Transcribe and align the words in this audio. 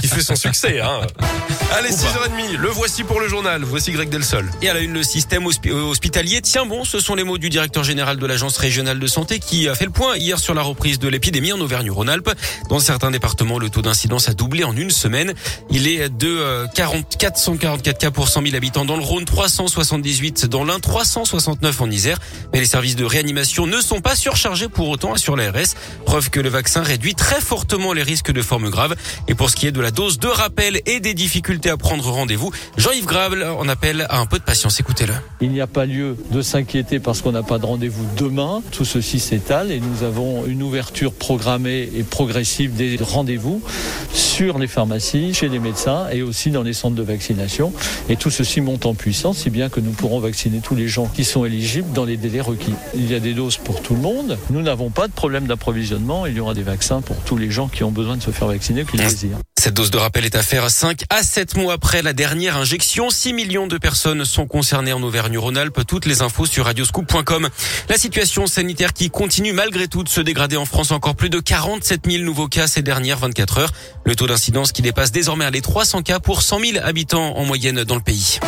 qui 0.00 0.08
fait 0.08 0.22
son 0.22 0.36
succès. 0.36 0.80
Hein. 0.80 1.00
Allez, 1.76 1.90
6h30, 1.90 2.56
le 2.56 2.68
voici 2.68 3.04
pour 3.04 3.20
le 3.20 3.28
journal. 3.28 3.62
Voici 3.62 3.92
Greg 3.92 4.08
Delsol. 4.08 4.48
Et 4.62 4.68
à 4.70 4.74
la 4.74 4.80
une, 4.80 4.92
le 4.92 5.02
système 5.02 5.44
euh, 5.44 5.82
hospitalier 5.82 6.40
tient 6.40 6.64
bon. 6.64 6.84
Ce 6.84 6.98
sont 6.98 7.14
les 7.14 7.24
mots 7.24 7.38
du 7.38 7.50
directeur 7.50 7.84
général 7.84 8.16
de 8.16 8.26
l'Agence 8.26 8.56
régionale 8.56 8.98
de 8.98 9.06
santé 9.06 9.38
qui 9.38 9.68
a 9.68 9.74
fait 9.74 9.84
le 9.84 9.90
point 9.90 10.16
hier 10.16 10.38
sur 10.38 10.54
la 10.54 10.62
reprise 10.62 10.98
de 10.98 11.08
l'épidémie 11.08 11.52
en 11.52 11.60
Auvergne-Rhône-Alpes. 11.60 12.30
Dans 12.70 12.78
certains 12.78 13.10
départements, 13.10 13.58
le 13.58 13.68
taux 13.68 13.82
d'incidence 13.82 14.28
a 14.28 14.34
doublé 14.34 14.64
en 14.64 14.74
une 14.74 14.90
semaine. 14.90 15.34
Il 15.70 15.86
est 15.86 16.08
de 16.08 16.66
40, 16.74 17.18
444 17.18 17.98
cas 17.98 18.10
pour 18.10 18.28
100 18.28 18.42
000 18.44 18.56
habitants 18.56 18.86
dans 18.86 18.96
le 18.96 19.02
Rhône, 19.02 19.24
378 19.26 20.46
dans 20.46 20.64
l'Ain, 20.64 20.80
369 20.80 21.80
en 21.80 21.90
Isère. 21.90 22.18
Mais 22.52 22.60
les 22.60 22.66
services 22.66 22.96
de 22.96 23.04
réanimation 23.04 23.66
ne 23.66 23.80
sont 23.80 24.00
pas 24.00 24.16
surchargés 24.16 24.68
pour 24.68 24.88
autant, 24.88 25.12
assure 25.12 25.36
l'ARS. 25.36 25.74
Preuve 26.06 26.30
que 26.30 26.40
le 26.40 26.48
vaccin 26.48 26.82
réduit 26.82 27.14
très 27.14 27.40
fortement 27.40 27.92
les 27.92 28.02
risques 28.02 28.32
de 28.32 28.42
formes 28.42 28.70
graves. 28.70 28.94
Et 29.28 29.34
pour 29.34 29.50
ce 29.50 29.56
qui 29.56 29.66
est 29.66 29.72
de 29.72 29.81
la 29.82 29.90
dose 29.90 30.18
de 30.18 30.28
rappel 30.28 30.80
et 30.86 31.00
des 31.00 31.12
difficultés 31.12 31.68
à 31.68 31.76
prendre 31.76 32.08
rendez-vous. 32.08 32.52
Jean-Yves 32.76 33.06
Grable 33.06 33.44
en 33.44 33.68
appelle 33.68 34.06
à 34.08 34.20
un 34.20 34.26
peu 34.26 34.38
de 34.38 34.44
patience. 34.44 34.78
Écoutez-le. 34.80 35.12
Il 35.40 35.50
n'y 35.50 35.60
a 35.60 35.66
pas 35.66 35.86
lieu 35.86 36.16
de 36.30 36.40
s'inquiéter 36.40 37.00
parce 37.00 37.20
qu'on 37.20 37.32
n'a 37.32 37.42
pas 37.42 37.58
de 37.58 37.66
rendez-vous 37.66 38.06
demain. 38.16 38.62
Tout 38.70 38.84
ceci 38.84 39.18
s'étale 39.18 39.70
et 39.72 39.80
nous 39.80 40.04
avons 40.04 40.46
une 40.46 40.62
ouverture 40.62 41.12
programmée 41.12 41.88
et 41.94 42.04
progressive 42.04 42.74
des 42.74 42.96
rendez-vous 43.00 43.60
sur 44.12 44.58
les 44.58 44.68
pharmacies, 44.68 45.34
chez 45.34 45.48
les 45.48 45.58
médecins 45.58 46.08
et 46.10 46.22
aussi 46.22 46.50
dans 46.50 46.62
les 46.62 46.72
centres 46.72 46.96
de 46.96 47.02
vaccination. 47.02 47.72
Et 48.08 48.16
tout 48.16 48.30
ceci 48.30 48.60
monte 48.60 48.86
en 48.86 48.94
puissance, 48.94 49.38
si 49.38 49.50
bien 49.50 49.68
que 49.68 49.80
nous 49.80 49.92
pourrons 49.92 50.20
vacciner 50.20 50.60
tous 50.60 50.74
les 50.74 50.88
gens 50.88 51.06
qui 51.06 51.24
sont 51.24 51.44
éligibles 51.44 51.92
dans 51.92 52.04
les 52.04 52.16
délais 52.16 52.40
requis. 52.40 52.74
Il 52.94 53.10
y 53.10 53.14
a 53.14 53.20
des 53.20 53.34
doses 53.34 53.56
pour 53.56 53.82
tout 53.82 53.94
le 53.94 54.00
monde. 54.00 54.38
Nous 54.50 54.62
n'avons 54.62 54.90
pas 54.90 55.08
de 55.08 55.12
problème 55.12 55.46
d'approvisionnement. 55.46 56.26
Il 56.26 56.34
y 56.34 56.40
aura 56.40 56.54
des 56.54 56.62
vaccins 56.62 57.00
pour 57.00 57.16
tous 57.24 57.36
les 57.36 57.50
gens 57.50 57.68
qui 57.68 57.82
ont 57.82 57.90
besoin 57.92 58.16
de 58.16 58.22
se 58.22 58.30
faire 58.30 58.48
vacciner, 58.48 58.84
qui 58.84 58.96
le 58.96 59.04
désirent. 59.04 59.38
Cette 59.62 59.74
dose 59.74 59.92
de 59.92 59.98
rappel 59.98 60.24
est 60.24 60.34
à 60.34 60.42
faire 60.42 60.68
5 60.68 61.04
à 61.08 61.22
7 61.22 61.56
mois 61.56 61.74
après 61.74 62.02
la 62.02 62.12
dernière 62.12 62.56
injection. 62.56 63.10
6 63.10 63.32
millions 63.32 63.68
de 63.68 63.78
personnes 63.78 64.24
sont 64.24 64.48
concernées 64.48 64.92
en 64.92 65.00
Auvergne-Rhône-Alpes. 65.04 65.82
Toutes 65.86 66.04
les 66.04 66.20
infos 66.20 66.46
sur 66.46 66.64
radioscoop.com. 66.64 67.48
La 67.88 67.96
situation 67.96 68.48
sanitaire 68.48 68.92
qui 68.92 69.08
continue 69.08 69.52
malgré 69.52 69.86
tout 69.86 70.02
de 70.02 70.08
se 70.08 70.20
dégrader 70.20 70.56
en 70.56 70.64
France. 70.64 70.90
Encore 70.90 71.14
plus 71.14 71.30
de 71.30 71.38
47 71.38 72.10
000 72.10 72.24
nouveaux 72.24 72.48
cas 72.48 72.66
ces 72.66 72.82
dernières 72.82 73.18
24 73.18 73.58
heures. 73.58 73.72
Le 74.04 74.16
taux 74.16 74.26
d'incidence 74.26 74.72
qui 74.72 74.82
dépasse 74.82 75.12
désormais 75.12 75.48
les 75.52 75.60
300 75.60 76.02
cas 76.02 76.18
pour 76.18 76.42
100 76.42 76.58
000 76.58 76.78
habitants 76.84 77.36
en 77.36 77.44
moyenne 77.44 77.84
dans 77.84 77.94
le 77.94 78.02
pays. 78.02 78.40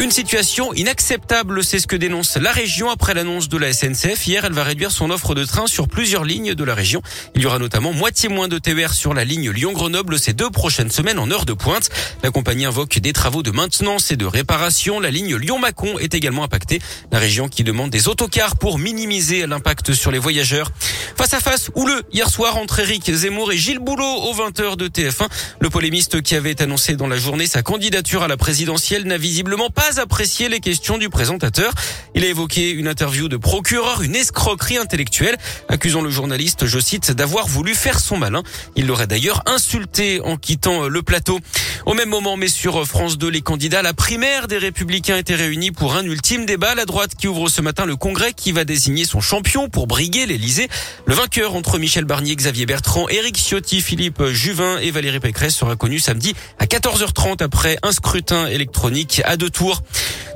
Une 0.00 0.12
situation 0.12 0.72
inacceptable, 0.74 1.64
c'est 1.64 1.80
ce 1.80 1.88
que 1.88 1.96
dénonce 1.96 2.36
la 2.36 2.52
région 2.52 2.88
après 2.88 3.14
l'annonce 3.14 3.48
de 3.48 3.58
la 3.58 3.72
SNCF. 3.72 4.28
Hier, 4.28 4.44
elle 4.44 4.52
va 4.52 4.62
réduire 4.62 4.92
son 4.92 5.10
offre 5.10 5.34
de 5.34 5.44
train 5.44 5.66
sur 5.66 5.88
plusieurs 5.88 6.24
lignes 6.24 6.54
de 6.54 6.64
la 6.64 6.76
région. 6.76 7.02
Il 7.34 7.42
y 7.42 7.46
aura 7.46 7.58
notamment 7.58 7.92
moitié 7.92 8.28
moins 8.28 8.46
de 8.46 8.58
TER 8.58 8.94
sur 8.94 9.12
la 9.12 9.24
ligne 9.24 9.50
Lyon-Grenoble 9.50 10.16
ces 10.20 10.34
deux 10.34 10.50
prochaines 10.50 10.90
semaines 10.90 11.18
en 11.18 11.28
heure 11.32 11.46
de 11.46 11.52
pointe. 11.52 11.90
La 12.22 12.30
compagnie 12.30 12.64
invoque 12.64 12.96
des 13.00 13.12
travaux 13.12 13.42
de 13.42 13.50
maintenance 13.50 14.12
et 14.12 14.16
de 14.16 14.24
réparation. 14.24 15.00
La 15.00 15.10
ligne 15.10 15.34
Lyon-Macon 15.34 15.98
est 15.98 16.14
également 16.14 16.44
impactée. 16.44 16.80
La 17.10 17.18
région 17.18 17.48
qui 17.48 17.64
demande 17.64 17.90
des 17.90 18.06
autocars 18.06 18.54
pour 18.54 18.78
minimiser 18.78 19.48
l'impact 19.48 19.94
sur 19.94 20.12
les 20.12 20.20
voyageurs. 20.20 20.70
Face 21.16 21.34
à 21.34 21.40
face, 21.40 21.70
le 21.74 22.02
hier 22.12 22.30
soir 22.30 22.56
entre 22.58 22.78
Éric 22.78 23.10
Zemmour 23.10 23.50
et 23.50 23.56
Gilles 23.56 23.80
Boulot 23.80 24.04
aux 24.04 24.34
20h 24.34 24.76
de 24.76 24.86
TF1. 24.86 25.26
Le 25.58 25.70
polémiste 25.70 26.22
qui 26.22 26.36
avait 26.36 26.62
annoncé 26.62 26.94
dans 26.94 27.08
la 27.08 27.16
journée 27.16 27.46
sa 27.46 27.62
candidature 27.62 28.22
à 28.22 28.28
la 28.28 28.36
présidentielle 28.36 29.04
n'a 29.04 29.18
visiblement 29.18 29.70
pas 29.70 29.87
apprécié 29.96 30.50
les 30.50 30.60
questions 30.60 30.98
du 30.98 31.08
présentateur. 31.08 31.72
Il 32.14 32.22
a 32.22 32.26
évoqué 32.26 32.70
une 32.70 32.88
interview 32.88 33.28
de 33.28 33.38
procureur, 33.38 34.02
une 34.02 34.14
escroquerie 34.14 34.76
intellectuelle, 34.76 35.38
accusant 35.68 36.02
le 36.02 36.10
journaliste, 36.10 36.66
je 36.66 36.78
cite, 36.78 37.12
d'avoir 37.12 37.46
voulu 37.46 37.74
faire 37.74 37.98
son 37.98 38.18
malin. 38.18 38.42
Il 38.76 38.86
l'aurait 38.86 39.06
d'ailleurs 39.06 39.42
insulté 39.46 40.20
en 40.20 40.36
quittant 40.36 40.88
le 40.88 41.02
plateau. 41.02 41.40
Au 41.86 41.94
même 41.94 42.08
moment, 42.08 42.36
mais 42.36 42.48
sur 42.48 42.86
France 42.86 43.18
2, 43.18 43.28
les 43.28 43.40
candidats, 43.40 43.82
la 43.82 43.94
primaire 43.94 44.48
des 44.48 44.58
Républicains 44.58 45.16
étaient 45.16 45.34
réunis 45.34 45.70
pour 45.70 45.94
un 45.94 46.04
ultime 46.04 46.44
débat. 46.46 46.74
La 46.74 46.84
droite 46.84 47.12
qui 47.16 47.28
ouvre 47.28 47.48
ce 47.48 47.60
matin 47.60 47.86
le 47.86 47.96
congrès 47.96 48.32
qui 48.32 48.52
va 48.52 48.64
désigner 48.64 49.04
son 49.04 49.20
champion 49.20 49.68
pour 49.68 49.86
briguer 49.86 50.26
l'Elysée. 50.26 50.68
Le 51.06 51.14
vainqueur 51.14 51.54
entre 51.54 51.78
Michel 51.78 52.04
Barnier, 52.04 52.34
Xavier 52.36 52.66
Bertrand, 52.66 53.08
Éric 53.08 53.36
Ciotti, 53.36 53.80
Philippe 53.80 54.24
Juvin 54.26 54.78
et 54.78 54.90
Valérie 54.90 55.20
Pécresse 55.20 55.56
sera 55.56 55.76
connu 55.76 55.98
samedi 55.98 56.34
à 56.58 56.66
14h30 56.66 57.42
après 57.42 57.78
un 57.82 57.92
scrutin 57.92 58.46
électronique 58.46 59.22
à 59.24 59.36
deux 59.36 59.50
tours. 59.50 59.82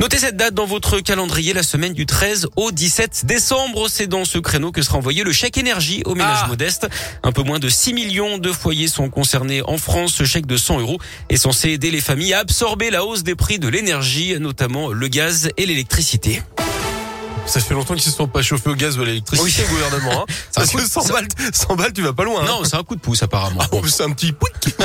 Notez 0.00 0.18
cette 0.18 0.36
date 0.36 0.54
dans 0.54 0.64
votre 0.64 1.00
calendrier, 1.00 1.52
la 1.52 1.64
semaine 1.64 1.92
du 1.92 2.06
13 2.06 2.48
au 2.54 2.70
17 2.70 3.26
décembre. 3.26 3.88
C'est 3.88 4.06
dans 4.06 4.24
ce 4.24 4.38
créneau 4.38 4.70
que 4.70 4.80
sera 4.80 4.96
envoyé 4.96 5.24
le 5.24 5.32
chèque 5.32 5.58
énergie 5.58 6.02
aux 6.04 6.14
ménages 6.14 6.42
ah. 6.44 6.46
modestes. 6.46 6.88
Un 7.24 7.32
peu 7.32 7.42
moins 7.42 7.58
de 7.58 7.68
6 7.68 7.94
millions 7.94 8.38
de 8.38 8.52
foyers 8.52 8.86
sont 8.86 9.10
concernés 9.10 9.60
en 9.62 9.76
France. 9.76 10.14
Ce 10.14 10.24
chèque 10.24 10.46
de 10.46 10.56
100 10.56 10.80
euros 10.80 10.98
est 11.30 11.36
censé 11.36 11.70
aider 11.70 11.90
les 11.90 12.00
familles 12.00 12.32
à 12.32 12.38
absorber 12.38 12.90
la 12.90 13.04
hausse 13.04 13.24
des 13.24 13.34
prix 13.34 13.58
de 13.58 13.66
l'énergie, 13.66 14.38
notamment 14.38 14.92
le 14.92 15.08
gaz 15.08 15.50
et 15.56 15.66
l'électricité. 15.66 16.42
Ça 17.48 17.60
fait 17.60 17.72
longtemps 17.72 17.94
qu'ils 17.94 18.02
se 18.02 18.10
sont 18.10 18.28
pas 18.28 18.42
chauffés 18.42 18.68
au 18.68 18.74
gaz 18.74 18.98
ou 18.98 19.02
à 19.02 19.06
l'électricité, 19.06 19.62
oui. 19.62 19.74
gouvernement. 19.74 20.22
Hein. 20.22 20.24
Parce 20.54 20.70
que 20.70 20.86
100 20.86 21.08
balles, 21.08 21.28
100 21.52 21.76
balles, 21.76 21.92
tu 21.94 22.02
vas 22.02 22.12
pas 22.12 22.24
loin. 22.24 22.42
Hein. 22.42 22.46
Non, 22.46 22.64
c'est 22.64 22.76
un 22.76 22.82
coup 22.82 22.94
de 22.94 23.00
pouce 23.00 23.22
apparemment. 23.22 23.60
Ah, 23.60 23.68
c'est 23.86 24.02
un 24.02 24.10
petit 24.10 24.32
pouic. 24.32 24.52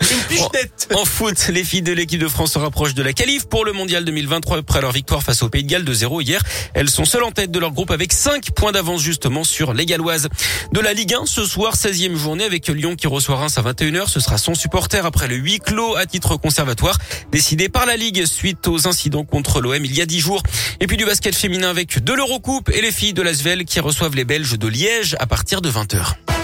Une 0.00 0.22
pichenette. 0.28 0.88
En, 0.94 1.00
en 1.00 1.04
foot, 1.04 1.48
les 1.48 1.62
filles 1.62 1.82
de 1.82 1.92
l'équipe 1.92 2.18
de 2.20 2.28
France 2.28 2.52
se 2.52 2.58
rapprochent 2.58 2.94
de 2.94 3.02
la 3.02 3.12
qualif 3.12 3.44
pour 3.46 3.66
le 3.66 3.72
mondial 3.72 4.04
2023 4.04 4.58
après 4.58 4.80
leur 4.80 4.92
victoire 4.92 5.22
face 5.22 5.42
au 5.42 5.50
Pays 5.50 5.62
de 5.62 5.68
Galles 5.68 5.84
de 5.84 5.92
0 5.92 6.22
hier. 6.22 6.42
Elles 6.72 6.88
sont 6.88 7.04
seules 7.04 7.22
en 7.22 7.32
tête 7.32 7.50
de 7.50 7.58
leur 7.58 7.72
groupe 7.72 7.90
avec 7.90 8.12
5 8.12 8.50
points 8.52 8.72
d'avance 8.72 9.02
justement 9.02 9.44
sur 9.44 9.74
les 9.74 9.84
Galloises. 9.84 10.28
De 10.72 10.80
la 10.80 10.94
Ligue 10.94 11.14
1, 11.14 11.26
ce 11.26 11.44
soir, 11.44 11.74
16e 11.76 12.16
journée 12.16 12.44
avec 12.44 12.66
Lyon 12.68 12.96
qui 12.96 13.06
reçoit 13.08 13.36
Reims 13.36 13.58
à 13.58 13.62
21h. 13.62 14.08
Ce 14.08 14.20
sera 14.20 14.38
son 14.38 14.54
supporter 14.54 15.04
après 15.04 15.28
le 15.28 15.36
huis 15.36 15.58
clos 15.58 15.96
à 15.96 16.06
titre 16.06 16.36
conservatoire 16.36 16.98
décidé 17.30 17.68
par 17.68 17.84
la 17.84 17.96
Ligue 17.96 18.24
suite 18.24 18.68
aux 18.68 18.88
incidents 18.88 19.24
contre 19.24 19.60
l'OM 19.60 19.84
il 19.84 19.94
y 19.94 20.00
a 20.00 20.06
10 20.06 20.20
jours. 20.20 20.42
Et 20.80 20.86
puis 20.86 20.96
du 20.96 21.04
basket 21.04 21.34
féminin 21.34 21.68
avec 21.68 22.05
de 22.06 22.12
l'Eurocoupe 22.12 22.70
et 22.70 22.80
les 22.82 22.92
filles 22.92 23.14
de 23.14 23.22
l'Asvel 23.22 23.64
qui 23.64 23.80
reçoivent 23.80 24.14
les 24.14 24.24
Belges 24.24 24.56
de 24.56 24.68
Liège 24.68 25.16
à 25.18 25.26
partir 25.26 25.60
de 25.60 25.68
20h. 25.68 26.35